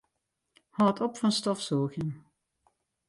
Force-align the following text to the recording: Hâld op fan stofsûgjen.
Hâld 0.75 0.97
op 1.05 1.13
fan 1.19 1.33
stofsûgjen. 1.37 2.09